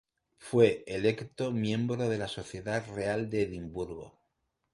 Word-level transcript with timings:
Fue 0.39 0.83
electo 0.87 1.51
miembro 1.51 2.09
de 2.09 2.17
la 2.17 2.27
Sociedad 2.27 2.83
Real 2.95 3.29
de 3.29 3.43
Edimburgo. 3.43 4.17